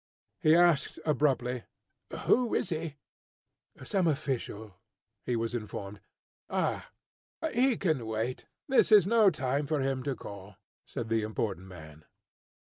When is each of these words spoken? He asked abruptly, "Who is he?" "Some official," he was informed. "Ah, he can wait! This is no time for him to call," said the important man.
He 0.39 0.55
asked 0.55 0.97
abruptly, 1.05 1.61
"Who 2.21 2.55
is 2.55 2.69
he?" 2.69 2.95
"Some 3.83 4.07
official," 4.07 4.79
he 5.27 5.35
was 5.35 5.53
informed. 5.53 6.01
"Ah, 6.49 6.89
he 7.53 7.77
can 7.77 8.07
wait! 8.07 8.47
This 8.67 8.91
is 8.91 9.05
no 9.05 9.29
time 9.29 9.67
for 9.67 9.81
him 9.81 10.01
to 10.01 10.15
call," 10.15 10.55
said 10.87 11.07
the 11.09 11.21
important 11.21 11.67
man. 11.67 12.05